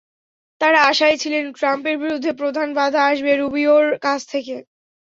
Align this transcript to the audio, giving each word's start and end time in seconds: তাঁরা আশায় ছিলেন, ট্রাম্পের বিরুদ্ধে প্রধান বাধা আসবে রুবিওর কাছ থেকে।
তাঁরা 0.61 0.79
আশায় 0.89 1.17
ছিলেন, 1.17 1.45
ট্রাম্পের 1.51 1.95
বিরুদ্ধে 1.97 2.31
প্রধান 2.33 2.67
বাধা 2.73 3.01
আসবে 3.11 3.31
রুবিওর 3.35 3.85
কাছ 4.05 4.19
থেকে। 4.31 4.55